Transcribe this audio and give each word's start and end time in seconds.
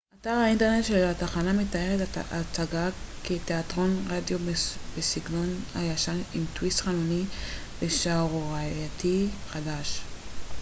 אתר 0.21 0.29
האינטרנט 0.29 0.83
של 0.85 1.03
התחנה 1.03 1.53
מתאר 1.53 1.97
את 2.03 2.17
ההצגה 2.17 2.89
כ 3.23 3.31
תיאטרון 3.45 4.05
רדיו 4.09 4.37
בסגנון 4.97 5.47
הישן 5.75 6.17
עם 6.33 6.45
טוויסט 6.53 6.79
חנוני 6.81 7.23
ושערורייתי 7.81 9.27
חדש 9.47 10.01